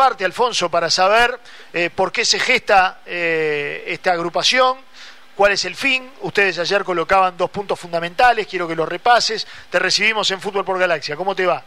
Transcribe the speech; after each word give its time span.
parte, 0.00 0.24
Alfonso, 0.24 0.70
para 0.70 0.88
saber 0.88 1.38
eh, 1.74 1.90
por 1.94 2.10
qué 2.10 2.24
se 2.24 2.38
gesta 2.38 3.00
eh, 3.04 3.84
esta 3.86 4.12
agrupación, 4.12 4.78
cuál 5.36 5.52
es 5.52 5.66
el 5.66 5.74
fin. 5.74 6.08
Ustedes 6.22 6.58
ayer 6.58 6.84
colocaban 6.84 7.36
dos 7.36 7.50
puntos 7.50 7.78
fundamentales, 7.78 8.46
quiero 8.46 8.66
que 8.66 8.74
los 8.74 8.88
repases. 8.88 9.46
Te 9.68 9.78
recibimos 9.78 10.30
en 10.30 10.40
Fútbol 10.40 10.64
por 10.64 10.78
Galaxia. 10.78 11.16
¿Cómo 11.16 11.34
te 11.34 11.44
va? 11.44 11.62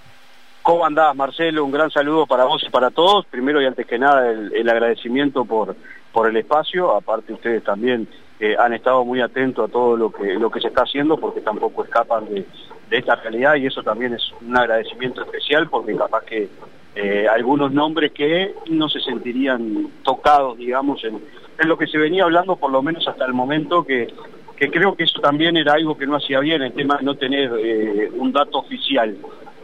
¿Cómo 0.64 0.84
andás, 0.84 1.16
Marcelo? 1.16 1.64
Un 1.64 1.72
gran 1.72 1.92
saludo 1.92 2.26
para 2.26 2.46
vos 2.46 2.64
y 2.64 2.72
para 2.72 2.90
todos. 2.90 3.24
Primero 3.28 3.62
y 3.62 3.68
antes 3.68 3.86
que 3.86 4.00
nada, 4.00 4.32
el, 4.32 4.68
agradecimiento 4.68 5.46
por, 5.46 5.76
por 6.12 6.28
el 6.28 6.36
espacio. 6.36 6.96
Aparte, 6.96 7.34
ustedes 7.34 7.64
también 7.64 8.08
eh, 8.40 8.56
han 8.58 8.74
estado 8.74 9.06
muy 9.06 9.22
atentos 9.22 9.70
a 9.70 9.72
todo 9.72 9.96
lo 9.96 10.12
que, 10.12 10.34
lo 10.34 10.50
que 10.50 10.60
se 10.60 10.70
está 10.70 10.82
haciendo 10.82 11.18
porque 11.18 11.42
tampoco 11.42 11.84
escapan 11.84 12.26
de, 12.34 12.48
esta 12.90 13.16
realidad 13.16 13.56
y 13.58 13.68
eso 13.68 13.84
también 13.84 14.16
es 14.16 14.24
un 14.42 14.58
agradecimiento 14.58 15.22
especial 15.22 15.70
porque 15.70 15.96
capaz 15.96 16.24
que 16.26 16.50
eh, 16.96 17.28
algunos 17.28 17.72
nombres 17.72 18.12
que 18.12 18.54
no 18.70 18.88
se 18.88 19.00
sentirían 19.00 19.90
tocados, 20.04 20.58
digamos, 20.58 21.04
en, 21.04 21.20
lo 21.68 21.78
que 21.78 21.88
se 21.88 21.98
venía 21.98 22.24
hablando 22.24 22.56
por 22.56 22.72
lo 22.72 22.84
menos 22.84 23.08
hasta 23.08 23.26
el 23.26 23.34
momento 23.34 23.84
que, 23.84 24.14
que 24.56 24.70
creo 24.70 24.96
que 24.96 25.04
eso 25.04 25.20
también 25.20 25.58
era 25.58 25.74
algo 25.74 25.98
que 25.98 26.06
no 26.06 26.16
hacía 26.16 26.40
bien, 26.40 26.62
el 26.62 26.74
tema 26.74 26.98
de 26.98 27.04
no 27.04 27.16
tener 27.16 27.52
eh, 27.58 28.12
un 28.14 28.32
dato 28.32 28.60
oficial. 28.60 29.16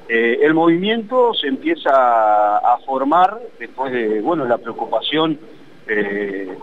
Eh, 0.07 0.39
el 0.41 0.55
movimiento 0.55 1.35
se 1.35 1.47
empieza 1.47 1.91
a, 2.57 2.77
formar 2.83 3.39
después 3.59 3.91
de 3.91 4.21
bueno 4.21 4.45
la 4.45 4.57
preocupación 4.57 5.37
de, 5.85 6.57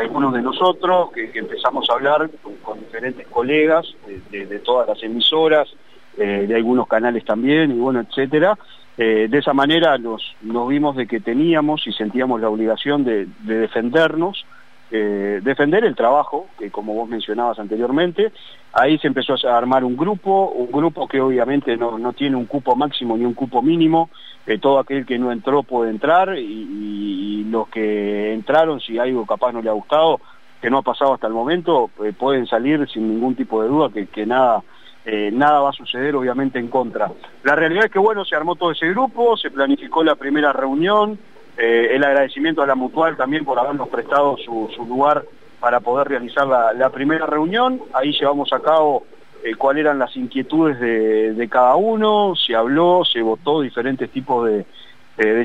algunos 0.00 0.32
de 0.32 0.42
nosotros, 0.42 1.12
que, 1.12 1.30
empezamos 1.34 1.88
a 1.90 1.92
hablar 1.92 2.28
con, 2.62 2.80
diferentes 2.80 3.26
colegas 3.28 3.86
de, 4.30 4.58
todas 4.60 4.88
las 4.88 5.00
emisoras, 5.02 5.68
de 6.16 6.52
algunos 6.52 6.88
canales 6.88 7.24
también, 7.24 7.70
y 7.70 7.78
bueno, 7.78 8.00
etcétera. 8.00 8.58
Eh, 9.00 9.28
de 9.30 9.38
esa 9.38 9.54
manera 9.54 9.96
nos, 9.96 10.34
vimos 10.42 10.96
de 10.96 11.06
que 11.06 11.20
teníamos 11.20 11.86
y 11.86 11.92
sentíamos 11.92 12.40
la 12.40 12.48
obligación 12.48 13.04
de, 13.04 13.28
defendernos, 13.42 14.44
eh, 14.90 15.40
defender 15.40 15.84
el 15.84 15.94
trabajo, 15.94 16.48
que 16.58 16.72
como 16.72 16.94
vos 16.94 17.08
mencionabas 17.08 17.60
anteriormente, 17.60 18.32
ahí 18.72 18.98
se 18.98 19.06
empezó 19.06 19.36
a 19.46 19.56
armar 19.56 19.84
un 19.84 19.96
grupo, 19.96 20.48
un 20.48 20.72
grupo 20.72 21.06
que 21.06 21.20
obviamente 21.20 21.76
no, 21.76 22.12
tiene 22.12 22.34
un 22.34 22.46
cupo 22.46 22.74
máximo 22.74 23.16
ni 23.16 23.24
un 23.24 23.34
cupo 23.34 23.62
mínimo, 23.62 24.10
eh, 24.48 24.58
todo 24.58 24.80
aquel 24.80 25.06
que 25.06 25.16
no 25.16 25.30
entró 25.30 25.62
puede 25.62 25.90
entrar 25.90 26.36
y, 26.36 27.44
los 27.48 27.68
que 27.68 28.34
entraron, 28.34 28.80
si 28.80 28.98
algo 28.98 29.24
capaz 29.24 29.52
no 29.52 29.62
le 29.62 29.70
ha 29.70 29.74
gustado, 29.74 30.20
que 30.60 30.70
no 30.70 30.78
ha 30.78 30.82
pasado 30.82 31.14
hasta 31.14 31.28
el 31.28 31.32
momento, 31.32 31.88
pueden 32.18 32.46
salir 32.46 32.86
sin 32.90 33.08
ningún 33.08 33.36
tipo 33.36 33.62
de 33.62 33.68
duda 33.68 33.90
que 33.90 34.26
nada 34.26 34.62
eh, 35.10 35.30
nada 35.32 35.60
va 35.60 35.70
a 35.70 35.72
suceder 35.72 36.14
obviamente 36.16 36.58
en 36.58 36.68
contra. 36.68 37.10
La 37.42 37.54
realidad 37.56 37.86
es 37.86 37.90
que 37.90 37.98
bueno, 37.98 38.26
se 38.26 38.36
armó 38.36 38.56
todo 38.56 38.72
ese 38.72 38.90
grupo, 38.90 39.38
se 39.38 39.50
planificó 39.50 40.04
la 40.04 40.16
primera 40.16 40.52
reunión, 40.52 41.18
eh, 41.56 41.92
el 41.92 42.04
agradecimiento 42.04 42.60
a 42.60 42.66
la 42.66 42.74
Mutual 42.74 43.16
también 43.16 43.42
por 43.42 43.58
habernos 43.58 43.88
prestado 43.88 44.36
su, 44.36 44.68
lugar 44.86 45.24
para 45.60 45.80
poder 45.80 46.08
realizar 46.08 46.46
la, 46.46 46.90
primera 46.90 47.24
reunión, 47.24 47.80
ahí 47.94 48.12
llevamos 48.12 48.52
a 48.52 48.60
cabo 48.60 49.04
eh, 49.42 49.54
cuáles 49.54 49.86
eran 49.86 49.98
las 49.98 50.14
inquietudes 50.14 50.78
de, 50.78 51.48
cada 51.50 51.74
uno, 51.76 52.34
se 52.36 52.54
habló, 52.54 53.02
se 53.10 53.22
votó 53.22 53.62
diferentes 53.62 54.10
tipos 54.10 54.46
de, 54.46 54.66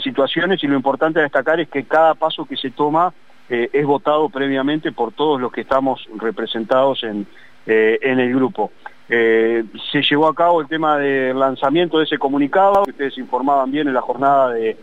situaciones 0.02 0.62
y 0.62 0.68
lo 0.68 0.76
importante 0.76 1.20
a 1.20 1.24
destacar 1.24 1.62
es 1.62 1.70
que 1.70 1.86
cada 1.86 2.16
paso 2.16 2.44
que 2.44 2.58
se 2.58 2.70
toma 2.70 3.14
es 3.48 3.86
votado 3.86 4.28
previamente 4.28 4.92
por 4.92 5.14
todos 5.14 5.40
los 5.40 5.54
que 5.54 5.62
estamos 5.62 6.06
representados 6.20 7.04
en 7.04 7.26
el 7.66 8.36
grupo. 8.36 8.72
Eh, 9.16 9.64
se 9.92 10.02
llevó 10.02 10.28
a 10.28 10.34
cabo 10.34 10.60
el 10.62 10.68
tema 10.68 10.98
del 10.98 11.38
lanzamiento 11.38 12.00
de 12.00 12.06
ese 12.06 12.18
comunicado, 12.18 12.84
que 12.84 12.90
ustedes 12.90 13.16
informaban 13.20 13.70
bien 13.70 13.88
en 13.88 13.94
la 13.94 14.02
jornada 14.02 14.52
de, 14.52 14.76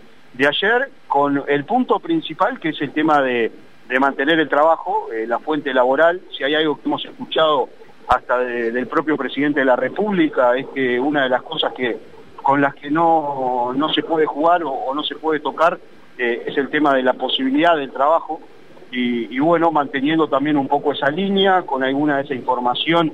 ayer, 0.47 0.89
con 1.09 1.43
el 1.49 1.65
punto 1.65 1.99
principal 1.99 2.61
que 2.61 2.69
es 2.69 2.81
el 2.81 2.93
tema 2.93 3.21
de, 3.23 3.51
mantener 3.99 4.39
el 4.39 4.49
trabajo, 4.49 5.09
eh, 5.13 5.27
la 5.27 5.41
fuente 5.41 5.75
laboral. 5.75 6.21
Si 6.31 6.45
hay 6.45 6.55
algo 6.55 6.77
que 6.77 6.83
hemos 6.87 7.05
escuchado 7.05 7.71
hasta 8.07 8.39
del 8.39 8.87
propio 8.87 9.17
presidente 9.17 9.59
de 9.59 9.67
la 9.67 9.75
República, 9.75 10.57
es 10.57 10.69
que 10.69 11.01
una 11.01 11.25
de 11.25 11.29
las 11.29 11.43
cosas 11.43 11.73
que 11.73 11.99
con 12.37 12.61
las 12.61 12.77
que 12.77 12.89
no, 12.89 13.75
se 13.93 14.05
puede 14.05 14.27
jugar 14.27 14.63
o, 14.65 14.95
no 14.95 15.03
se 15.03 15.17
puede 15.17 15.41
tocar 15.41 15.81
eh, 16.17 16.45
es 16.47 16.57
el 16.57 16.71
tema 16.71 16.95
de 16.95 17.03
la 17.03 17.15
posibilidad 17.15 17.77
del 17.77 17.91
trabajo. 17.91 18.41
Y 18.93 19.39
bueno, 19.41 19.73
manteniendo 19.73 20.29
también 20.29 20.57
un 20.57 20.69
poco 20.69 20.93
esa 20.93 21.11
línea, 21.11 21.63
con 21.63 21.83
alguna 21.83 22.17
de 22.19 22.23
esa 22.23 22.35
información 22.35 23.13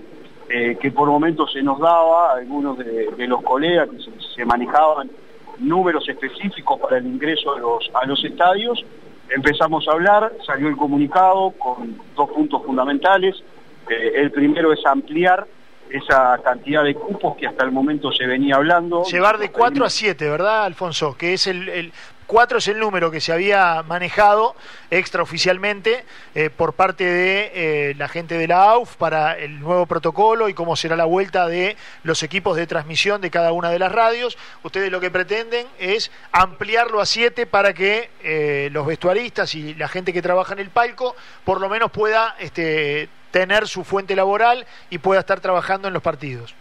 eh, 0.48 0.76
que 0.80 0.92
por 0.92 1.08
momentos 1.08 1.52
se 1.52 1.62
nos 1.62 1.78
daba, 1.80 2.34
algunos 2.34 2.78
de, 2.78 3.26
los 3.26 3.42
colegas 3.42 3.88
que 3.88 3.98
se, 4.34 4.44
manejaban 4.44 5.10
números 5.58 6.08
específicos 6.08 6.78
para 6.80 6.98
el 6.98 7.06
ingreso 7.06 7.54
a 7.54 7.58
los, 7.58 7.90
a 7.94 8.06
los 8.06 8.22
estadios. 8.24 8.84
Empezamos 9.28 9.88
a 9.88 9.92
hablar, 9.92 10.32
salió 10.46 10.68
el 10.68 10.76
comunicado 10.76 11.52
con 11.58 11.98
dos 12.14 12.30
puntos 12.30 12.62
fundamentales. 12.64 13.42
Eh, 13.88 14.12
el 14.16 14.30
primero 14.30 14.72
es 14.72 14.84
ampliar 14.86 15.46
esa 15.90 16.38
cantidad 16.42 16.84
de 16.84 16.94
cupos 16.94 17.36
que 17.36 17.46
hasta 17.46 17.64
el 17.64 17.72
momento 17.72 18.12
se 18.12 18.26
venía 18.26 18.56
hablando. 18.56 19.04
Llevar 19.04 19.38
de 19.38 19.50
4 19.50 19.84
a 19.84 19.90
7, 19.90 20.30
¿verdad, 20.30 20.64
Alfonso? 20.64 21.16
Que 21.16 21.34
es 21.34 21.46
el, 21.46 21.92
Cuatro 22.26 22.58
es 22.58 22.66
el 22.66 22.80
número 22.80 23.12
que 23.12 23.20
se 23.20 23.32
había 23.32 23.84
manejado 23.84 24.56
extraoficialmente 24.90 26.04
eh, 26.34 26.50
por 26.50 26.72
parte 26.72 27.04
de 27.04 27.52
eh, 27.54 27.94
la 27.96 28.08
gente 28.08 28.36
de 28.36 28.48
la 28.48 28.68
AUF 28.70 28.96
para 28.96 29.38
el 29.38 29.60
nuevo 29.60 29.86
protocolo 29.86 30.48
y 30.48 30.54
cómo 30.54 30.74
será 30.74 30.96
la 30.96 31.04
vuelta 31.04 31.46
de 31.46 31.76
los 32.02 32.24
equipos 32.24 32.56
de 32.56 32.66
transmisión 32.66 33.20
de 33.20 33.30
cada 33.30 33.52
una 33.52 33.70
de 33.70 33.78
las 33.78 33.92
radios. 33.92 34.36
Ustedes 34.64 34.90
lo 34.90 34.98
que 34.98 35.12
pretenden 35.12 35.68
es 35.78 36.10
ampliarlo 36.32 37.00
a 37.00 37.06
siete 37.06 37.46
para 37.46 37.72
que 37.72 38.10
eh, 38.24 38.70
los 38.72 38.88
vestuaristas 38.88 39.54
y 39.54 39.74
la 39.74 39.86
gente 39.86 40.12
que 40.12 40.20
trabaja 40.20 40.52
en 40.52 40.58
el 40.58 40.70
palco 40.70 41.14
por 41.44 41.60
lo 41.60 41.68
menos 41.68 41.92
pueda 41.92 42.34
este, 42.40 43.08
tener 43.30 43.68
su 43.68 43.84
fuente 43.84 44.16
laboral 44.16 44.66
y 44.90 44.98
pueda 44.98 45.20
estar 45.20 45.38
trabajando 45.38 45.86
en 45.86 45.94
los 45.94 46.02
partidos. 46.02 46.56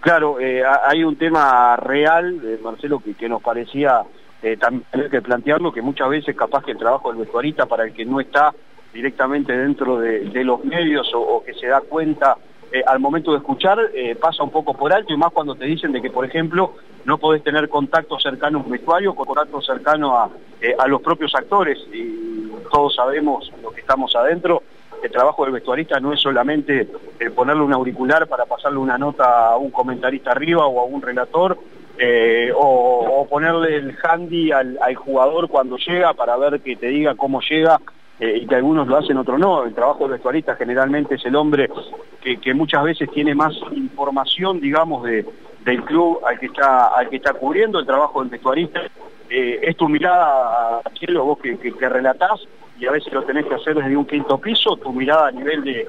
Claro, 0.00 0.38
hay 0.84 1.04
un 1.04 1.14
tema 1.14 1.76
real, 1.76 2.58
Marcelo, 2.60 3.00
que 3.16 3.28
nos 3.28 3.40
parecía 3.40 4.02
eh, 4.42 4.56
también 4.56 4.84
hay 4.92 5.08
que 5.08 5.22
plantearlo 5.22 5.72
que 5.72 5.82
muchas 5.82 6.08
veces 6.08 6.34
capaz 6.34 6.64
que 6.64 6.72
el 6.72 6.78
trabajo 6.78 7.10
del 7.10 7.20
vestuarista 7.20 7.66
para 7.66 7.84
el 7.84 7.92
que 7.92 8.04
no 8.04 8.20
está 8.20 8.52
directamente 8.92 9.56
dentro 9.56 9.98
de, 9.98 10.44
los 10.44 10.64
medios 10.64 11.10
o, 11.14 11.42
que 11.44 11.54
se 11.54 11.68
da 11.68 11.80
cuenta 11.80 12.36
eh, 12.72 12.82
al 12.86 12.98
momento 12.98 13.30
de 13.30 13.38
escuchar 13.38 13.78
eh, 13.94 14.16
pasa 14.16 14.42
un 14.42 14.50
poco 14.50 14.74
por 14.74 14.92
alto 14.92 15.12
y 15.12 15.16
más 15.16 15.32
cuando 15.32 15.54
te 15.54 15.64
dicen 15.64 15.92
de 15.92 16.02
que 16.02 16.10
por 16.10 16.24
ejemplo 16.24 16.74
no 17.04 17.18
podés 17.18 17.42
tener 17.44 17.68
contacto 17.68 18.18
cercano 18.18 18.58
a 18.58 18.62
un 18.62 18.70
vestuario 18.70 19.14
contacto 19.14 19.60
cercano 19.62 20.16
a, 20.16 20.28
a 20.78 20.88
los 20.88 21.00
propios 21.02 21.34
actores. 21.34 21.78
Y 21.92 22.50
todos 22.70 22.94
sabemos 22.94 23.52
lo 23.62 23.70
que 23.70 23.80
estamos 23.80 24.14
adentro 24.16 24.62
el 25.02 25.10
trabajo 25.10 25.42
del 25.42 25.52
vestuarista 25.52 25.98
no 25.98 26.12
es 26.12 26.20
solamente 26.20 26.88
ponerle 27.34 27.62
un 27.62 27.72
auricular 27.72 28.28
para 28.28 28.46
pasarle 28.46 28.78
una 28.78 28.96
nota 28.98 29.48
a 29.48 29.56
un 29.56 29.72
comentarista 29.72 30.30
arriba 30.30 30.64
o 30.66 30.80
a 30.80 30.84
un 30.84 31.02
relator, 31.02 31.58
eh, 31.98 32.50
o, 32.54 33.26
ponerle 33.28 33.76
el 33.76 33.96
handy 34.02 34.52
al, 34.52 34.94
jugador 34.94 35.48
cuando 35.48 35.76
llega 35.76 36.12
para 36.14 36.36
ver 36.36 36.60
que 36.60 36.76
te 36.76 36.88
diga 36.88 37.14
cómo 37.14 37.40
llega 37.40 37.80
eh, 38.18 38.40
y 38.42 38.46
que 38.46 38.54
algunos 38.54 38.86
lo 38.88 38.96
hacen, 38.96 39.16
otros 39.16 39.38
no. 39.38 39.64
El 39.64 39.74
trabajo 39.74 40.00
del 40.04 40.12
vestuarista 40.12 40.56
generalmente 40.56 41.14
es 41.16 41.24
el 41.24 41.36
hombre 41.36 41.70
que, 42.20 42.54
muchas 42.54 42.84
veces 42.84 43.10
tiene 43.10 43.34
más 43.34 43.54
información, 43.72 44.60
digamos, 44.60 45.04
de, 45.04 45.24
del 45.64 45.82
club 45.84 46.20
al 46.26 46.38
que 46.38 46.46
está 46.46 46.88
al 46.88 47.08
que 47.08 47.16
está 47.16 47.32
cubriendo 47.34 47.78
el 47.78 47.86
trabajo 47.86 48.20
del 48.20 48.30
vestuarista. 48.30 48.80
Eh, 49.30 49.60
es 49.62 49.76
tu 49.76 49.88
mirada, 49.88 50.82
cielo, 50.98 51.24
vos 51.24 51.38
que, 51.38 51.56
que, 51.58 51.88
relatás, 51.88 52.46
y 52.78 52.86
a 52.86 52.90
veces 52.90 53.12
lo 53.12 53.22
tenés 53.22 53.46
que 53.46 53.54
hacer 53.54 53.74
desde 53.74 53.96
un 53.96 54.04
quinto 54.04 54.38
piso, 54.38 54.76
tu 54.76 54.92
mirada 54.92 55.28
a 55.28 55.30
nivel 55.30 55.64
de, 55.64 55.86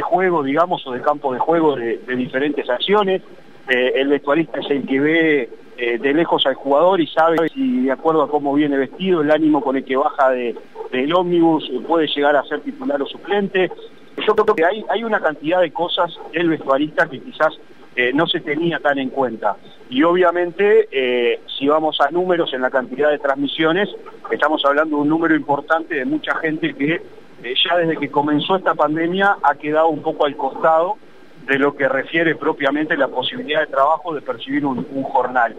juego, 0.00 0.42
digamos, 0.42 0.86
o 0.86 0.92
de 0.92 1.00
campo 1.00 1.32
de 1.32 1.38
juego 1.38 1.74
de 1.74 1.98
diferentes 2.16 2.68
acciones. 2.68 3.22
Eh, 3.68 3.94
el 3.96 4.08
vestuarista 4.08 4.60
es 4.60 4.70
el 4.70 4.86
que 4.86 5.00
ve 5.00 5.50
eh, 5.76 5.98
de 5.98 6.14
lejos 6.14 6.46
al 6.46 6.54
jugador 6.54 7.00
y 7.00 7.06
sabe 7.08 7.48
si 7.48 7.82
de 7.82 7.92
acuerdo 7.92 8.22
a 8.22 8.30
cómo 8.30 8.54
viene 8.54 8.76
vestido, 8.76 9.22
el 9.22 9.30
ánimo 9.30 9.60
con 9.60 9.76
el 9.76 9.84
que 9.84 9.96
baja 9.96 10.30
del 10.30 11.14
ómnibus 11.14 11.68
eh, 11.70 11.80
puede 11.86 12.06
llegar 12.06 12.36
a 12.36 12.44
ser 12.44 12.60
titular 12.60 13.02
o 13.02 13.06
suplente. 13.06 13.70
Yo 14.24 14.34
creo 14.34 14.54
que 14.54 14.64
hay, 14.64 14.84
hay 14.88 15.04
una 15.04 15.20
cantidad 15.20 15.60
de 15.60 15.72
cosas 15.72 16.16
del 16.32 16.48
vestuarista 16.48 17.08
que 17.08 17.20
quizás 17.20 17.58
no 18.12 18.26
se 18.26 18.40
tenía 18.40 18.78
tan 18.78 18.98
en 18.98 19.08
cuenta. 19.08 19.56
Y 19.88 20.02
obviamente, 20.02 21.38
si 21.58 21.66
vamos 21.66 21.98
a 21.98 22.10
números 22.10 22.52
en 22.52 22.60
la 22.60 22.68
cantidad 22.68 23.10
de 23.10 23.18
transmisiones, 23.18 23.88
estamos 24.30 24.62
hablando 24.66 24.96
de 24.96 25.02
un 25.02 25.08
número 25.08 25.34
importante 25.34 25.94
de 25.94 26.04
mucha 26.04 26.34
gente 26.36 26.74
que 26.74 27.00
ya 27.42 27.76
desde 27.78 27.96
que 27.96 28.10
comenzó 28.10 28.56
esta 28.56 28.74
pandemia 28.74 29.38
ha 29.42 29.54
quedado 29.54 29.88
un 29.88 30.02
poco 30.02 30.26
al 30.26 30.36
costado 30.36 30.98
de 31.46 31.58
lo 31.58 31.76
que 31.76 31.88
refiere 31.88 32.34
propiamente 32.34 32.96
la 32.96 33.08
posibilidad 33.08 33.60
de 33.60 33.68
trabajo 33.68 34.12
de 34.14 34.20
percibir 34.20 34.66
un, 34.66 34.84
jornal. 35.04 35.56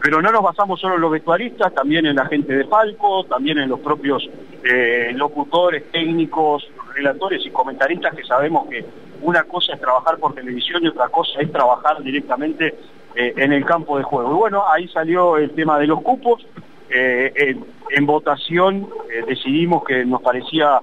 Pero 0.00 0.22
no 0.22 0.30
nos 0.30 0.42
basamos 0.42 0.80
solo 0.80 0.94
en 0.94 1.00
los 1.02 1.10
vestuaristas, 1.10 1.74
también 1.74 2.06
en 2.06 2.16
la 2.16 2.26
gente 2.26 2.56
de 2.56 2.64
palco, 2.64 3.24
también 3.24 3.58
en 3.58 3.68
los 3.68 3.80
propios 3.80 4.28
eh, 4.64 5.12
locutores, 5.14 5.90
técnicos, 5.90 6.70
relatores 6.94 7.44
y 7.44 7.50
comentaristas 7.50 8.14
que 8.14 8.24
sabemos 8.24 8.68
que 8.68 8.84
una 9.20 9.42
cosa 9.42 9.74
es 9.74 9.80
trabajar 9.80 10.18
por 10.18 10.34
televisión 10.34 10.84
y 10.84 10.88
otra 10.88 11.08
cosa 11.08 11.40
es 11.40 11.52
trabajar 11.52 12.02
directamente 12.02 12.74
eh, 13.14 13.34
en 13.36 13.52
el 13.52 13.64
campo 13.64 13.98
de 13.98 14.04
juego. 14.04 14.30
Y 14.30 14.36
bueno, 14.36 14.64
ahí 14.70 14.88
salió 14.88 15.36
el 15.36 15.50
tema 15.50 15.78
de 15.78 15.88
los 15.88 16.00
cupos, 16.00 16.46
eh, 16.90 17.56
en, 17.90 18.06
votación 18.06 18.88
decidimos 19.26 19.84
que 19.84 20.06
nos 20.06 20.22
parecía 20.22 20.80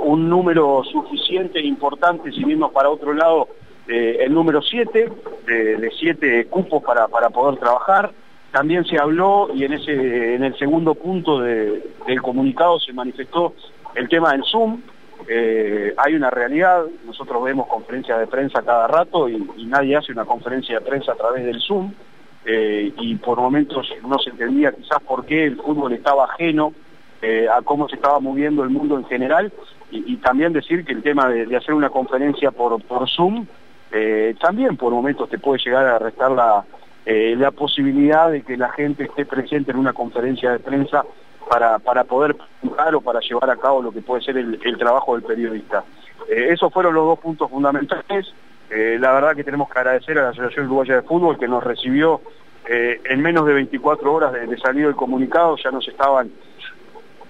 un 0.00 0.30
número 0.30 0.82
suficiente 0.84 1.58
e 1.58 1.66
importante, 1.66 2.30
si 2.32 2.44
mismo 2.44 2.70
para 2.72 2.88
otro 2.88 3.12
lado 3.12 3.48
el 3.88 4.32
número 4.32 4.62
7, 4.62 5.12
de 5.46 5.92
7 5.98 6.46
cupos 6.46 6.82
para, 6.82 7.08
para 7.08 7.30
poder 7.30 7.58
trabajar. 7.58 8.12
También 8.50 8.84
se 8.84 8.98
habló 8.98 9.48
y 9.54 9.64
en, 9.64 9.74
ese, 9.74 10.34
en 10.34 10.44
el 10.44 10.56
segundo 10.58 10.94
punto 10.94 11.40
del 11.40 12.22
comunicado 12.22 12.80
se 12.80 12.92
manifestó 12.92 13.54
el 13.94 14.08
tema 14.08 14.32
del 14.32 14.44
Zoom, 14.44 14.80
eh, 15.28 15.94
hay 15.96 16.14
una 16.14 16.30
realidad, 16.30 16.84
nosotros 17.04 17.42
vemos 17.42 17.66
conferencias 17.66 18.18
de 18.18 18.26
prensa 18.26 18.62
cada 18.62 18.86
rato 18.86 19.28
y, 19.28 19.36
nadie 19.66 19.96
hace 19.96 20.12
una 20.12 20.24
conferencia 20.24 20.78
de 20.78 20.84
prensa 20.84 21.12
a 21.12 21.16
través 21.16 21.44
del 21.44 21.60
Zoom. 21.60 21.92
Eh, 22.48 22.92
y 22.98 23.16
por 23.16 23.38
momentos 23.38 23.88
no 24.06 24.20
se 24.20 24.30
entendía 24.30 24.70
quizás 24.70 25.02
por 25.02 25.26
qué 25.26 25.46
el 25.46 25.56
fútbol 25.56 25.92
estaba 25.92 26.26
ajeno 26.26 26.72
eh, 27.20 27.48
a 27.52 27.60
cómo 27.62 27.88
se 27.88 27.96
estaba 27.96 28.20
moviendo 28.20 28.62
el 28.62 28.70
mundo 28.70 28.96
en 28.96 29.04
general. 29.06 29.52
Y, 29.90 30.16
también 30.16 30.52
decir 30.52 30.84
que 30.84 30.92
el 30.92 31.02
tema 31.02 31.28
de, 31.28 31.56
hacer 31.56 31.72
una 31.72 31.90
conferencia 31.90 32.50
por, 32.50 32.82
por 32.82 33.08
Zoom 33.08 33.46
también 34.40 34.76
por 34.76 34.92
momentos 34.92 35.28
te 35.30 35.38
puede 35.38 35.62
llegar 35.64 35.86
a 35.86 35.98
restar 35.98 36.30
la, 36.30 36.64
la 37.06 37.50
posibilidad 37.50 38.30
de 38.30 38.42
que 38.42 38.56
la 38.56 38.70
gente 38.70 39.04
esté 39.04 39.24
presente 39.24 39.70
en 39.70 39.78
una 39.78 39.92
conferencia 39.92 40.52
de 40.52 40.58
prensa 40.58 41.04
para, 41.48 41.78
para 41.78 42.04
poder 42.04 42.36
jugar 42.60 42.94
o 42.94 43.00
para 43.00 43.20
llevar 43.20 43.50
a 43.50 43.56
cabo 43.56 43.82
lo 43.82 43.92
que 43.92 44.02
puede 44.02 44.22
ser 44.22 44.36
el, 44.36 44.78
trabajo 44.78 45.14
del 45.14 45.22
periodista. 45.22 45.84
Eh, 46.28 46.48
esos 46.50 46.72
fueron 46.72 46.94
los 46.94 47.04
dos 47.04 47.18
puntos 47.18 47.50
fundamentales. 47.50 48.32
Eh, 48.70 48.98
la 48.98 49.12
verdad 49.12 49.36
que 49.36 49.44
tenemos 49.44 49.70
que 49.70 49.78
agradecer 49.78 50.18
a 50.18 50.22
la 50.24 50.28
Asociación 50.30 50.66
Uruguaya 50.66 50.96
de 50.96 51.02
Fútbol 51.02 51.38
que 51.38 51.46
nos 51.46 51.62
recibió 51.62 52.20
eh, 52.68 53.00
en 53.04 53.22
menos 53.22 53.46
de 53.46 53.54
24 53.54 54.12
horas 54.12 54.32
de, 54.32 54.46
de 54.46 54.58
salir 54.58 54.86
del 54.86 54.96
comunicado, 54.96 55.56
ya 55.62 55.70
nos 55.70 55.86
estaban 55.86 56.30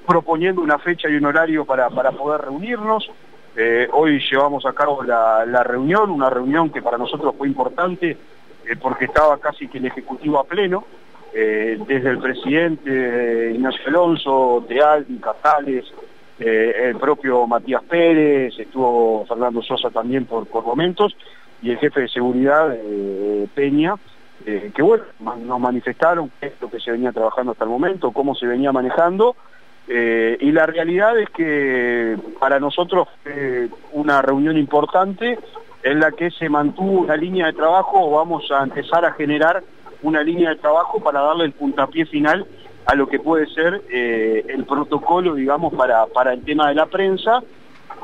proponiendo 0.06 0.62
una 0.62 0.78
fecha 0.78 1.10
y 1.10 1.16
un 1.16 1.26
horario 1.26 1.64
para, 1.66 1.90
para 1.90 2.12
poder 2.12 2.42
reunirnos. 2.42 3.10
Hoy 3.92 4.20
llevamos 4.30 4.66
a 4.66 4.72
cabo 4.72 5.02
la, 5.02 5.62
reunión, 5.64 6.10
una 6.10 6.28
reunión 6.28 6.70
que 6.70 6.82
para 6.82 6.98
nosotros 6.98 7.34
fue 7.38 7.48
importante 7.48 8.16
porque 8.80 9.06
estaba 9.06 9.38
casi 9.38 9.68
que 9.68 9.78
el 9.78 9.86
Ejecutivo 9.86 10.38
a 10.38 10.44
pleno. 10.44 10.84
Eh, 11.38 11.78
desde 11.86 12.08
el 12.08 12.18
presidente 12.18 13.50
Ignacio 13.52 13.82
Alonso, 13.88 14.64
de 14.66 14.82
Aldi, 14.82 15.18
Casales, 15.18 15.84
eh, 16.38 16.84
el 16.84 16.96
propio 16.96 17.46
Matías 17.46 17.82
Pérez, 17.82 18.58
estuvo 18.58 19.26
Fernando 19.26 19.60
Sosa 19.60 19.90
también 19.90 20.24
por, 20.24 20.46
por 20.46 20.64
momentos, 20.64 21.14
y 21.60 21.72
el 21.72 21.78
jefe 21.78 22.00
de 22.00 22.08
seguridad, 22.08 22.74
eh, 22.74 23.46
Peña, 23.54 23.96
que 24.46 24.80
bueno, 24.80 25.04
nos 25.44 25.60
manifestaron 25.60 26.30
qué 26.40 26.46
es 26.46 26.52
lo 26.60 26.70
que 26.70 26.80
se 26.80 26.92
venía 26.92 27.12
trabajando 27.12 27.52
hasta 27.52 27.64
el 27.64 27.70
momento, 27.70 28.12
cómo 28.12 28.34
se 28.34 28.46
venía 28.46 28.72
manejando, 28.72 29.36
y 29.88 30.50
la 30.52 30.66
realidad 30.66 31.16
es 31.18 31.30
que 31.30 32.16
para 32.40 32.58
nosotros 32.58 33.08
fue 33.22 33.68
una 33.92 34.20
reunión 34.20 34.56
importante 34.56 35.38
en 35.82 36.00
la 36.00 36.10
que 36.10 36.32
se 36.32 36.48
mantuvo 36.48 37.02
una 37.02 37.16
línea 37.16 37.46
de 37.46 37.52
trabajo, 37.52 38.10
vamos 38.10 38.50
a 38.50 38.64
empezar 38.64 39.04
a 39.04 39.12
generar 39.12 39.62
una 40.02 40.22
línea 40.22 40.50
de 40.50 40.56
trabajo 40.56 41.00
para 41.00 41.20
darle 41.20 41.44
el 41.44 41.52
puntapié 41.52 42.06
final 42.06 42.44
a 42.86 42.94
lo 42.94 43.08
que 43.08 43.18
puede 43.18 43.46
ser 43.46 43.82
eh, 43.90 44.44
el 44.48 44.64
protocolo, 44.64 45.34
digamos, 45.34 45.74
para, 45.74 46.06
para 46.06 46.32
el 46.32 46.42
tema 46.44 46.68
de 46.68 46.74
la 46.74 46.86
prensa, 46.86 47.42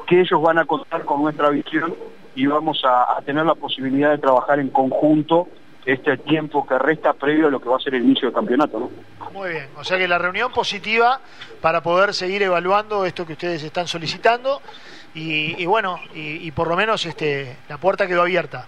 que 0.06 0.20
ellos 0.20 0.40
van 0.42 0.58
a 0.58 0.64
contar 0.64 1.04
con 1.04 1.22
nuestra 1.22 1.50
visión 1.50 1.94
y 2.34 2.46
vamos 2.46 2.82
a, 2.84 3.20
tener 3.24 3.44
la 3.44 3.54
posibilidad 3.54 4.10
de 4.10 4.18
trabajar 4.18 4.58
en 4.58 4.68
conjunto 4.70 5.48
este 5.84 6.16
tiempo 6.18 6.66
que 6.66 6.78
resta 6.78 7.12
previo 7.12 7.48
a 7.48 7.50
lo 7.50 7.60
que 7.60 7.68
va 7.68 7.76
a 7.76 7.80
ser 7.80 7.94
el 7.94 8.04
inicio 8.04 8.28
del 8.28 8.34
campeonato. 8.34 8.78
¿no? 8.78 8.90
Muy 9.32 9.50
bien, 9.50 9.68
o 9.76 9.84
sea 9.84 9.98
que 9.98 10.06
la 10.06 10.18
reunión 10.18 10.52
positiva 10.52 11.20
para 11.60 11.82
poder 11.82 12.14
seguir 12.14 12.42
evaluando 12.42 13.04
esto 13.04 13.26
que 13.26 13.32
ustedes 13.32 13.62
están 13.62 13.86
solicitando 13.86 14.60
y, 15.14 15.66
bueno, 15.66 15.98
y, 16.14 16.46
y, 16.46 16.50
por 16.52 16.68
lo 16.68 16.76
menos 16.76 17.04
este, 17.04 17.58
la 17.68 17.76
puerta 17.76 18.06
quedó 18.06 18.22
abierta. 18.22 18.66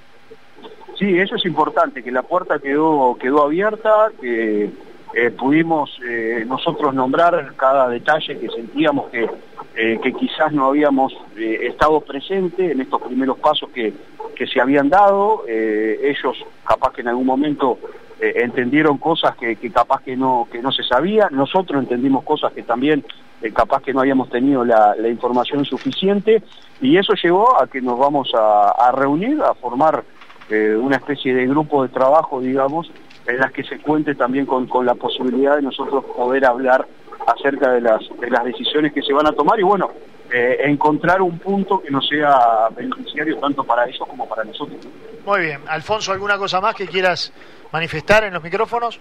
Sí, 0.98 1.18
eso 1.18 1.36
es 1.36 1.44
importante, 1.46 2.02
que 2.02 2.12
la 2.12 2.22
puerta 2.22 2.58
quedó, 2.58 3.16
quedó 3.18 3.42
abierta, 3.42 4.10
que 4.20 4.70
eh, 5.16 5.30
pudimos 5.30 5.96
eh, 6.04 6.44
nosotros 6.46 6.94
nombrar 6.94 7.54
cada 7.56 7.88
detalle 7.88 8.38
que 8.38 8.48
sentíamos 8.48 9.10
que, 9.10 9.28
eh, 9.76 9.98
que 10.02 10.12
quizás 10.12 10.52
no 10.52 10.66
habíamos 10.66 11.12
estado 11.36 12.00
presente 12.00 12.72
en 12.72 12.80
estos 12.80 13.02
primeros 13.02 13.38
pasos 13.38 13.70
que, 13.70 13.92
que 14.36 14.46
se 14.46 14.60
habían 14.60 14.88
dado. 14.88 15.44
ellos 15.46 16.36
capaz 16.64 16.92
que 16.92 17.00
en 17.00 17.08
algún 17.08 17.26
momento 17.26 17.78
entendieron 18.20 18.98
cosas 18.98 19.36
que, 19.36 19.56
que, 19.56 19.70
capaz 19.70 20.02
que 20.02 20.16
no, 20.16 20.48
que 20.50 20.62
no 20.62 20.72
se 20.72 20.82
sabía, 20.84 21.28
nosotros 21.30 21.82
entendimos 21.82 22.24
cosas 22.24 22.52
que 22.52 22.62
también 22.62 23.04
capaz 23.52 23.82
que 23.82 23.92
no 23.92 24.00
habíamos 24.00 24.30
tenido 24.30 24.64
la, 24.64 24.96
información 25.08 25.64
suficiente 25.64 26.42
y 26.80 26.96
eso 26.96 27.12
llevó 27.14 27.60
a 27.60 27.66
que 27.66 27.82
nos 27.82 27.98
vamos 27.98 28.32
a, 28.34 28.70
a 28.70 28.92
reunir, 28.92 29.42
a 29.42 29.54
formar 29.54 30.04
eh, 30.50 30.76
una 30.76 30.96
especie 30.96 31.34
de 31.34 31.46
grupo 31.46 31.82
de 31.82 31.88
trabajo, 31.88 32.40
digamos, 32.40 32.90
en 33.26 33.38
las 33.38 33.50
que 33.52 33.64
se 33.64 33.78
cuente 33.78 34.14
también 34.14 34.44
con, 34.44 34.68
la 34.84 34.94
posibilidad 34.94 35.56
de 35.56 35.62
nosotros 35.62 36.04
poder 36.04 36.44
hablar 36.44 36.86
acerca 37.26 37.72
de 37.72 37.80
las, 37.80 38.00
de 38.20 38.30
las 38.30 38.44
decisiones 38.44 38.92
que 38.92 39.02
se 39.02 39.12
van 39.12 39.26
a 39.26 39.32
tomar 39.32 39.58
y 39.58 39.62
bueno, 39.62 39.90
eh, 40.32 40.58
encontrar 40.64 41.22
un 41.22 41.38
punto 41.38 41.80
que 41.80 41.90
no 41.90 42.00
sea 42.00 42.68
beneficiario 42.74 43.38
tanto 43.38 43.64
para 43.64 43.86
ellos 43.86 44.06
como 44.08 44.28
para 44.28 44.44
nosotros. 44.44 44.78
Muy 45.24 45.40
bien. 45.40 45.60
Alfonso, 45.66 46.12
¿alguna 46.12 46.38
cosa 46.38 46.60
más 46.60 46.74
que 46.74 46.86
quieras 46.86 47.32
manifestar 47.72 48.24
en 48.24 48.34
los 48.34 48.42
micrófonos? 48.42 49.00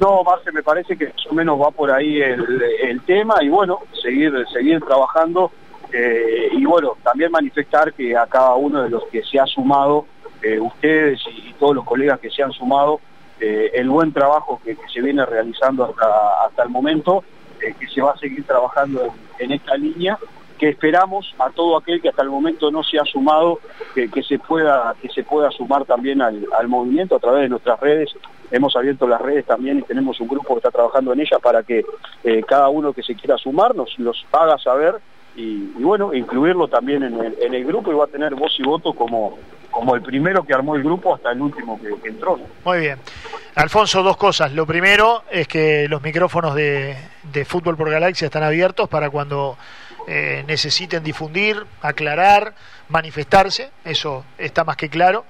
No, 0.00 0.22
Marce, 0.22 0.52
me 0.52 0.62
parece 0.62 0.96
que 0.96 1.06
más 1.06 1.26
o 1.30 1.34
menos 1.34 1.60
va 1.60 1.70
por 1.70 1.90
ahí 1.90 2.20
el, 2.20 3.00
tema 3.06 3.36
y 3.42 3.48
bueno, 3.48 3.78
seguir, 4.02 4.32
seguir 4.52 4.80
trabajando 4.82 5.50
eh, 5.92 6.48
y 6.52 6.64
bueno, 6.66 6.96
también 7.02 7.30
manifestar 7.30 7.92
que 7.94 8.16
a 8.16 8.26
cada 8.26 8.54
uno 8.54 8.82
de 8.82 8.90
los 8.90 9.04
que 9.06 9.22
se 9.22 9.38
ha 9.38 9.46
sumado 9.46 10.06
eh, 10.42 10.58
ustedes 10.60 11.20
y, 11.32 11.54
todos 11.54 11.74
los 11.74 11.84
colegas 11.84 12.20
que 12.20 12.30
se 12.30 12.42
han 12.42 12.52
sumado 12.52 13.00
eh, 13.40 13.70
el 13.74 13.88
buen 13.88 14.12
trabajo 14.12 14.60
que, 14.62 14.76
se 14.92 15.00
viene 15.00 15.24
realizando 15.24 15.84
hasta, 15.84 16.44
hasta 16.44 16.62
el 16.64 16.68
momento, 16.68 17.24
eh, 17.66 17.74
que 17.78 17.86
se 17.88 18.00
va 18.00 18.12
a 18.12 18.18
seguir 18.18 18.44
trabajando 18.44 19.14
en, 19.38 19.52
esta 19.52 19.76
línea, 19.76 20.18
que 20.58 20.68
esperamos 20.70 21.34
a 21.38 21.50
todo 21.50 21.76
aquel 21.76 22.00
que 22.00 22.08
hasta 22.08 22.22
el 22.22 22.30
momento 22.30 22.70
no 22.70 22.82
se 22.82 22.98
ha 22.98 23.04
sumado, 23.04 23.60
que, 23.94 24.22
se, 24.22 24.38
pueda, 24.38 24.94
que 25.02 25.08
se 25.08 25.22
pueda 25.22 25.50
sumar 25.50 25.84
también 25.84 26.22
al, 26.22 26.68
movimiento 26.68 27.16
a 27.16 27.20
través 27.20 27.42
de 27.42 27.48
nuestras 27.48 27.78
redes. 27.80 28.14
Hemos 28.50 28.76
abierto 28.76 29.06
las 29.06 29.20
redes 29.20 29.44
también 29.44 29.78
y 29.78 29.82
tenemos 29.82 30.20
un 30.20 30.28
grupo 30.28 30.54
que 30.54 30.58
está 30.58 30.70
trabajando 30.70 31.12
en 31.12 31.20
ellas 31.20 31.40
para 31.42 31.62
que 31.62 31.84
cada 32.46 32.68
uno 32.68 32.92
que 32.92 33.02
se 33.02 33.14
quiera 33.14 33.36
sumar 33.36 33.74
nos 33.74 33.98
los 33.98 34.24
haga 34.32 34.56
saber 34.58 34.94
y, 35.36 35.82
bueno, 35.82 36.14
incluirlo 36.14 36.66
también 36.66 37.02
en 37.02 37.22
el, 37.22 37.36
en 37.40 37.54
el 37.54 37.64
grupo 37.64 37.92
y 37.92 37.94
va 37.94 38.04
a 38.04 38.08
tener 38.08 38.34
voz 38.34 38.58
y 38.58 38.62
voto 38.62 38.94
como, 38.94 39.38
como 39.70 39.94
el 39.94 40.00
primero 40.00 40.42
que 40.44 40.54
armó 40.54 40.74
el 40.74 40.82
grupo 40.82 41.14
hasta 41.14 41.32
el 41.32 41.42
último 41.42 41.78
que, 41.78 42.08
entró. 42.08 42.40
Muy 42.64 42.78
bien. 42.78 42.98
Alfonso, 43.54 44.02
dos 44.02 44.16
cosas. 44.16 44.52
Lo 44.52 44.66
primero 44.66 45.24
es 45.30 45.46
que 45.46 45.86
los 45.88 46.02
micrófonos 46.02 46.54
de, 46.54 46.96
Fútbol 47.44 47.76
por 47.76 47.90
Galaxia 47.90 48.24
están 48.24 48.42
abiertos 48.42 48.88
para 48.88 49.10
cuando 49.10 49.58
eh, 50.08 50.42
necesiten 50.46 51.04
difundir, 51.04 51.62
aclarar, 51.82 52.54
manifestarse. 52.88 53.70
Eso 53.84 54.24
está 54.38 54.64
más 54.64 54.78
que 54.78 54.88
claro. 54.88 55.26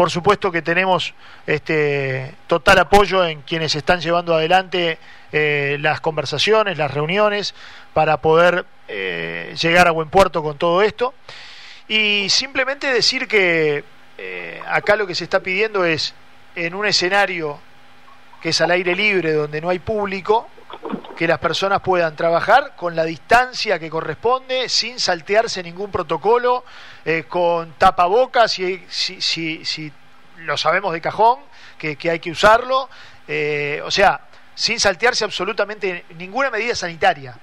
Por 0.00 0.10
supuesto 0.10 0.50
que 0.50 0.62
tenemos 0.62 1.12
este 1.46 2.34
total 2.46 2.78
apoyo 2.78 3.22
en 3.22 3.42
quienes 3.42 3.74
están 3.74 4.00
llevando 4.00 4.34
adelante 4.34 4.98
eh, 5.30 5.76
las 5.78 6.00
conversaciones, 6.00 6.78
las 6.78 6.90
reuniones, 6.90 7.54
para 7.92 8.16
poder 8.16 8.64
eh, 8.88 9.54
llegar 9.60 9.88
a 9.88 9.90
buen 9.90 10.08
puerto 10.08 10.42
con 10.42 10.56
todo 10.56 10.80
esto. 10.80 11.12
Y 11.86 12.30
simplemente 12.30 12.90
decir 12.90 13.28
que 13.28 13.84
eh, 14.16 14.62
acá 14.68 14.96
lo 14.96 15.06
que 15.06 15.14
se 15.14 15.24
está 15.24 15.40
pidiendo 15.40 15.84
es, 15.84 16.14
en 16.56 16.74
un 16.74 16.86
escenario 16.86 17.60
que 18.40 18.48
es 18.48 18.60
al 18.62 18.70
aire 18.70 18.96
libre, 18.96 19.34
donde 19.34 19.60
no 19.60 19.68
hay 19.68 19.80
público, 19.80 20.48
que 21.20 21.28
las 21.28 21.38
personas 21.38 21.82
puedan 21.82 22.16
trabajar 22.16 22.72
con 22.76 22.96
la 22.96 23.04
distancia 23.04 23.78
que 23.78 23.90
corresponde, 23.90 24.70
sin 24.70 24.98
saltearse 24.98 25.62
ningún 25.62 25.90
protocolo, 25.90 26.64
eh, 27.04 27.24
con 27.28 27.74
tapabocas, 27.76 28.52
si, 28.52 28.82
si, 28.88 29.20
si, 29.20 29.62
si, 29.66 29.92
lo 30.38 30.56
sabemos 30.56 30.94
de 30.94 31.02
cajón, 31.02 31.40
que, 31.76 31.98
hay 32.10 32.20
que 32.20 32.30
usarlo, 32.30 32.88
eh, 33.28 33.82
o 33.84 33.90
sea, 33.90 34.18
sin 34.54 34.80
saltearse 34.80 35.26
absolutamente 35.26 36.06
ninguna 36.16 36.50
medida 36.50 36.74
sanitaria. 36.74 37.36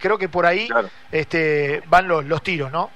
Creo 0.00 0.16
que 0.16 0.30
por 0.30 0.46
ahí 0.46 0.66
este, 1.12 1.82
van 1.84 2.08
los, 2.08 2.24
los 2.24 2.42
tiros, 2.42 2.72
¿no? 2.72 2.88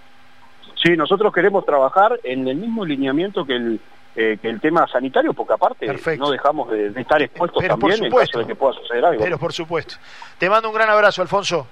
Sí, 0.83 0.97
nosotros 0.97 1.31
queremos 1.35 1.67
trabajar 1.67 2.19
en 2.25 2.49
el 2.49 2.57
mismo 2.57 2.87
lineamiento 2.87 3.45
que 3.45 3.57
el, 3.57 3.81
eh, 4.15 4.39
que 4.41 4.49
el 4.49 4.61
tema 4.61 4.87
sanitario, 4.89 5.33
porque 5.33 5.55
aparte 5.55 5.87
no 6.19 6.31
dejamos 6.31 6.71
de, 6.71 6.89
estar 7.01 7.23
expuestos 7.23 7.67
también 7.67 8.05
en 8.05 8.11
caso 8.13 8.41
de 8.41 8.47
que 8.47 8.55
pueda 8.55 8.75
suceder 8.75 9.05
algo. 9.05 9.23
Pero 9.25 9.39
por 9.39 9.53
supuesto. 9.53 9.95
Te 10.39 10.51
mando 10.51 10.69
un 10.69 10.75
gran 10.75 10.91
abrazo, 10.91 11.23
Alfonso. 11.23 11.67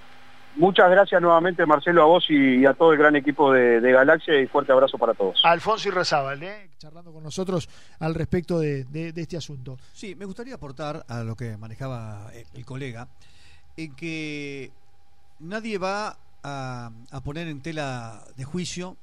Muchas 0.57 0.91
gracias 0.91 1.21
nuevamente, 1.21 1.65
Marcelo, 1.65 2.03
a 2.03 2.07
vos 2.07 2.25
y, 2.29 2.65
a 2.65 2.75
todo 2.75 2.93
el 2.93 2.99
gran 2.99 3.15
equipo 3.15 3.53
de, 3.53 3.81
Galaxia 3.93 4.41
y 4.41 4.47
fuerte 4.47 4.73
abrazo 4.73 4.99
para 4.99 5.15
todos. 5.15 5.41
Alfonso 5.45 5.89
y 5.89 5.93
Rezábal, 5.93 6.43
¿eh? 6.43 6.71
charlando 6.79 7.13
con 7.13 7.23
nosotros 7.23 7.69
al 8.01 8.15
respecto 8.15 8.59
de, 8.59 8.87
este 9.15 9.37
asunto. 9.37 9.77
Sí, 9.93 10.15
me 10.15 10.25
gustaría 10.25 10.55
aportar 10.55 11.05
a 11.09 11.23
lo 11.23 11.37
que 11.37 11.57
manejaba 11.57 12.31
el, 12.55 12.65
colega, 12.65 13.07
en 13.77 13.95
que 13.95 14.73
nadie 15.39 15.79
va 15.79 16.17
a, 16.43 16.91
a 17.13 17.21
poner 17.21 17.47
en 17.47 17.61
tela 17.63 18.25
de 18.37 18.45
juicio, 18.45 18.97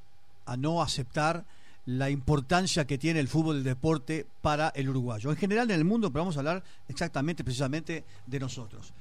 a 0.46 0.58
no 0.58 0.82
aceptar 0.82 1.44
la 1.88 2.10
importancia 2.10 2.86
que 2.86 2.98
tiene 2.98 3.20
el 3.20 3.28
fútbol 3.28 3.56
del 3.56 3.64
deporte 3.64 4.26
para 4.42 4.70
el 4.70 4.90
uruguayo. 4.90 5.32
En 5.32 5.38
general 5.38 5.72
en 5.72 5.78
el 5.78 5.86
mundo, 5.86 6.12
pero 6.12 6.24
vamos 6.24 6.38
a 6.38 6.40
hablar 6.40 6.64
exactamente, 6.88 7.44
precisamente 7.44 8.04
de 8.26 8.40
nosotros 8.40 8.94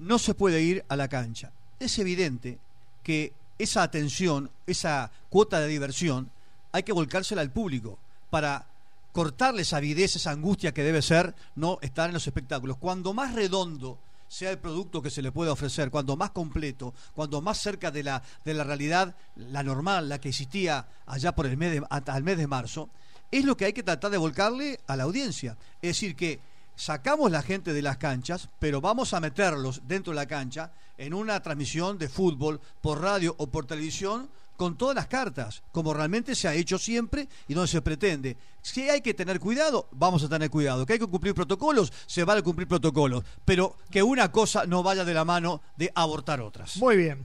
no 0.00 0.18
se 0.18 0.34
puede 0.34 0.62
ir 0.62 0.84
a 0.88 0.96
la 0.96 1.08
cancha. 1.08 1.52
Es 1.78 1.98
evidente 1.98 2.58
que 3.02 3.32
esa 3.58 3.82
atención, 3.82 4.50
esa 4.66 5.10
cuota 5.28 5.60
de 5.60 5.68
diversión, 5.68 6.30
hay 6.72 6.82
que 6.82 6.92
volcársela 6.92 7.42
al 7.42 7.52
público 7.52 7.98
para 8.30 8.66
cortarle 9.12 9.62
esa 9.62 9.76
avidez, 9.76 10.16
esa 10.16 10.30
angustia 10.30 10.72
que 10.72 10.82
debe 10.82 11.02
ser 11.02 11.34
no 11.54 11.78
estar 11.82 12.08
en 12.08 12.14
los 12.14 12.26
espectáculos. 12.26 12.78
Cuando 12.78 13.12
más 13.12 13.34
redondo 13.34 13.98
sea 14.30 14.52
el 14.52 14.58
producto 14.60 15.02
que 15.02 15.10
se 15.10 15.22
le 15.22 15.32
pueda 15.32 15.50
ofrecer, 15.52 15.90
cuando 15.90 16.16
más 16.16 16.30
completo, 16.30 16.94
cuando 17.14 17.42
más 17.42 17.58
cerca 17.58 17.90
de 17.90 18.04
la, 18.04 18.22
de 18.44 18.54
la 18.54 18.62
realidad, 18.62 19.16
la 19.34 19.64
normal, 19.64 20.08
la 20.08 20.20
que 20.20 20.28
existía 20.28 20.86
allá 21.04 21.34
por 21.34 21.46
el 21.46 21.56
mes 21.56 21.72
de, 21.72 21.86
al 21.90 22.22
mes 22.22 22.38
de 22.38 22.46
marzo, 22.46 22.90
es 23.28 23.44
lo 23.44 23.56
que 23.56 23.64
hay 23.64 23.72
que 23.72 23.82
tratar 23.82 24.12
de 24.12 24.18
volcarle 24.18 24.78
a 24.86 24.94
la 24.94 25.02
audiencia. 25.02 25.56
Es 25.82 25.96
decir, 25.96 26.14
que 26.14 26.38
sacamos 26.76 27.28
la 27.32 27.42
gente 27.42 27.72
de 27.72 27.82
las 27.82 27.96
canchas, 27.96 28.48
pero 28.60 28.80
vamos 28.80 29.14
a 29.14 29.20
meterlos 29.20 29.82
dentro 29.88 30.12
de 30.12 30.16
la 30.16 30.26
cancha 30.26 30.70
en 30.96 31.12
una 31.12 31.42
transmisión 31.42 31.98
de 31.98 32.08
fútbol 32.08 32.60
por 32.80 33.00
radio 33.00 33.34
o 33.36 33.48
por 33.48 33.66
televisión 33.66 34.30
con 34.60 34.76
todas 34.76 34.94
las 34.94 35.06
cartas, 35.06 35.62
como 35.72 35.94
realmente 35.94 36.34
se 36.34 36.46
ha 36.46 36.52
hecho 36.52 36.78
siempre 36.78 37.26
y 37.48 37.54
donde 37.54 37.66
se 37.66 37.80
pretende. 37.80 38.36
Si 38.60 38.90
hay 38.90 39.00
que 39.00 39.14
tener 39.14 39.40
cuidado, 39.40 39.88
vamos 39.90 40.22
a 40.22 40.28
tener 40.28 40.50
cuidado. 40.50 40.84
Que 40.84 40.92
hay 40.92 40.98
que 40.98 41.06
cumplir 41.06 41.32
protocolos, 41.32 41.90
se 42.04 42.24
van 42.24 42.36
a 42.36 42.42
cumplir 42.42 42.68
protocolos. 42.68 43.24
Pero 43.46 43.78
que 43.90 44.02
una 44.02 44.30
cosa 44.30 44.66
no 44.66 44.82
vaya 44.82 45.06
de 45.06 45.14
la 45.14 45.24
mano 45.24 45.62
de 45.78 45.90
abortar 45.94 46.42
otras. 46.42 46.76
Muy 46.76 46.98
bien. 46.98 47.24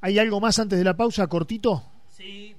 ¿Hay 0.00 0.18
algo 0.18 0.40
más 0.40 0.58
antes 0.58 0.76
de 0.76 0.84
la 0.84 0.96
pausa, 0.96 1.24
cortito? 1.28 1.84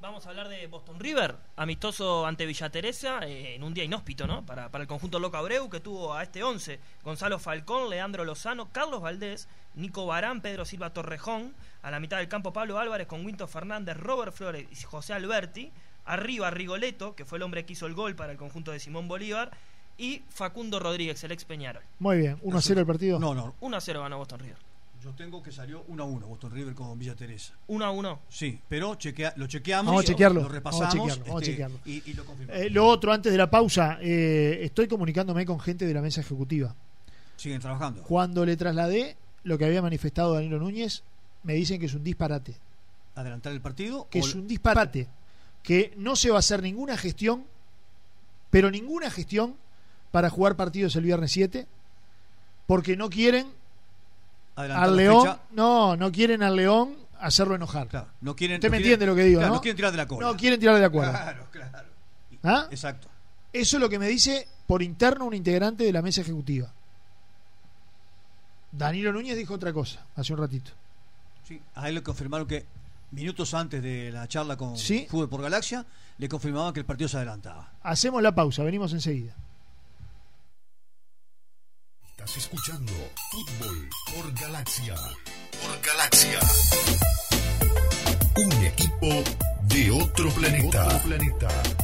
Vamos 0.03 0.27
a 0.27 0.31
hablar 0.31 0.49
de 0.49 0.67
Boston 0.67 0.99
River, 0.99 1.37
amistoso 1.55 2.25
ante 2.25 2.45
Villa 2.45 2.69
Teresa, 2.69 3.21
eh, 3.25 3.55
en 3.55 3.63
un 3.63 3.73
día 3.73 3.85
inhóspito, 3.85 4.27
¿no? 4.27 4.45
Para, 4.45 4.67
para 4.67 4.81
el 4.81 4.87
conjunto 4.89 5.17
Loca 5.17 5.37
Abreu, 5.37 5.69
que 5.69 5.79
tuvo 5.79 6.13
a 6.13 6.23
este 6.23 6.43
11, 6.43 6.77
Gonzalo 7.05 7.39
Falcón, 7.39 7.89
Leandro 7.89 8.25
Lozano, 8.25 8.67
Carlos 8.73 9.01
Valdés, 9.01 9.47
Nico 9.75 10.05
Barán, 10.05 10.41
Pedro 10.41 10.65
Silva 10.65 10.89
Torrejón, 10.89 11.53
a 11.83 11.89
la 11.89 12.01
mitad 12.01 12.17
del 12.17 12.27
campo 12.27 12.51
Pablo 12.51 12.79
Álvarez 12.79 13.07
con 13.07 13.25
Winto 13.25 13.47
Fernández, 13.47 13.95
Robert 13.95 14.33
Flores 14.33 14.67
y 14.69 14.75
José 14.83 15.13
Alberti, 15.13 15.71
arriba 16.03 16.51
Rigoleto, 16.51 17.15
que 17.15 17.23
fue 17.23 17.37
el 17.37 17.43
hombre 17.43 17.65
que 17.65 17.71
hizo 17.71 17.85
el 17.85 17.93
gol 17.93 18.13
para 18.13 18.33
el 18.33 18.37
conjunto 18.37 18.73
de 18.73 18.81
Simón 18.81 19.07
Bolívar, 19.07 19.51
y 19.97 20.21
Facundo 20.27 20.81
Rodríguez, 20.81 21.23
el 21.23 21.31
ex 21.31 21.45
Peñarol. 21.45 21.83
Muy 21.99 22.17
bien, 22.17 22.39
1 22.41 22.57
a 22.57 22.61
0 22.61 22.81
el 22.81 22.85
partido. 22.85 23.19
No, 23.19 23.33
no. 23.33 23.55
1 23.61 23.77
a 23.77 23.79
0 23.79 24.01
ganó 24.01 24.17
Boston 24.17 24.39
River. 24.41 24.72
Yo 25.03 25.11
tengo 25.11 25.43
que 25.43 25.51
salió 25.51 25.83
1 25.89 26.01
a 26.01 26.05
1 26.05 26.27
Boston 26.27 26.51
River 26.51 26.73
con 26.73 26.97
Villa 26.97 27.13
Teresa. 27.13 27.53
1 27.67 27.83
a 27.85 27.91
1. 27.91 28.19
Sí, 28.29 28.57
pero 28.69 28.95
chequea, 28.95 29.33
lo 29.35 29.47
chequeamos. 29.47 29.87
Vamos 29.87 30.05
a 30.05 30.07
chequearlo. 30.07 30.43
Lo 30.43 30.47
repasamos. 30.47 30.95
Vamos 30.95 31.11
a 31.11 31.15
chequearlo. 31.17 31.25
Vamos 31.25 31.41
a 31.41 31.43
este, 31.43 31.51
chequearlo. 31.51 31.79
Y, 31.85 32.13
lo 32.13 32.25
confirmamos. 32.25 32.63
Eh, 32.63 32.69
lo 32.69 32.87
otro, 32.87 33.11
antes 33.11 33.29
de 33.29 33.37
la 33.37 33.49
pausa, 33.49 33.97
eh, 34.01 34.59
estoy 34.61 34.87
comunicándome 34.87 35.45
con 35.45 35.59
gente 35.59 35.85
de 35.85 35.93
la 35.93 36.01
mesa 36.01 36.21
ejecutiva. 36.21 36.73
Siguen 37.35 37.59
trabajando. 37.59 38.01
Cuando 38.03 38.45
le 38.45 38.55
trasladé 38.55 39.17
lo 39.43 39.57
que 39.57 39.65
había 39.65 39.81
manifestado 39.81 40.35
Danilo 40.35 40.57
Núñez, 40.57 41.03
me 41.43 41.55
dicen 41.55 41.81
que 41.81 41.87
es 41.87 41.93
un 41.93 42.03
disparate. 42.05 42.55
¿Adelantar 43.15 43.51
el 43.51 43.59
partido? 43.59 44.07
Que 44.09 44.19
es 44.19 44.33
un 44.33 44.47
disparate. 44.47 45.09
Que 45.63 45.93
no 45.97 46.15
se 46.15 46.29
va 46.29 46.37
a 46.37 46.39
hacer 46.39 46.63
ninguna 46.63 46.95
gestión, 46.95 47.43
pero 48.49 48.71
ninguna 48.71 49.11
gestión 49.11 49.55
para 50.11 50.29
jugar 50.29 50.55
partidos 50.55 50.95
el 50.95 51.03
viernes 51.03 51.31
7, 51.31 51.67
porque 52.67 52.95
no 52.95 53.09
quieren 53.09 53.47
al 54.55 54.95
León, 54.95 55.37
no, 55.51 55.95
no 55.95 56.11
quieren 56.11 56.43
al 56.43 56.55
León 56.55 56.95
hacerlo 57.19 57.55
enojar. 57.55 57.87
no 58.21 58.35
quieren, 58.35 58.57
Usted 58.57 58.69
me 58.69 58.77
entiende 58.77 59.05
lo 59.05 59.15
que 59.15 59.23
digo, 59.23 59.41
¿no? 59.41 59.61
quieren 59.61 59.75
tirar 59.75 59.91
de 59.91 59.97
la 59.97 60.07
cola. 60.07 60.27
No 60.27 60.37
quieren 60.37 60.59
tirar 60.59 60.75
de 60.75 60.81
la 60.81 60.89
cuerda. 60.89 61.11
Claro, 61.11 61.47
claro. 61.51 61.89
¿Ah? 62.43 62.67
Exacto. 62.69 63.07
Eso 63.51 63.77
es 63.77 63.81
lo 63.81 63.89
que 63.89 63.99
me 63.99 64.07
dice 64.07 64.47
por 64.67 64.81
interno 64.81 65.25
un 65.25 65.33
integrante 65.33 65.83
de 65.83 65.93
la 65.93 66.01
mesa 66.01 66.21
ejecutiva. 66.21 66.71
Danilo 68.71 69.13
Núñez 69.13 69.37
dijo 69.37 69.53
otra 69.53 69.71
cosa 69.71 70.05
hace 70.15 70.33
un 70.33 70.39
ratito. 70.39 70.71
Sí, 71.47 71.61
a 71.75 71.89
él 71.89 71.95
le 71.95 72.03
confirmaron 72.03 72.47
que 72.47 72.65
minutos 73.11 73.53
antes 73.53 73.81
de 73.81 74.11
la 74.11 74.27
charla 74.27 74.57
con 74.57 74.75
Fútbol 74.75 75.29
por 75.29 75.41
Galaxia, 75.41 75.85
le 76.17 76.27
confirmaban 76.27 76.73
que 76.73 76.79
el 76.79 76.85
partido 76.85 77.07
se 77.07 77.17
adelantaba. 77.17 77.71
Hacemos 77.83 78.21
la 78.21 78.33
pausa, 78.33 78.63
venimos 78.63 78.91
enseguida. 78.93 79.35
Estás 82.23 82.37
escuchando 82.37 82.93
Fútbol 83.31 83.89
por 84.15 84.33
Galaxia. 84.39 84.95
Por 84.95 85.81
Galaxia. 85.85 86.39
Un 88.37 88.65
equipo 88.65 89.23
de 89.63 89.91
otro 89.91 90.29
planeta. 90.29 90.83
De 90.83 90.87
otro 90.87 90.99
planeta. 90.99 91.82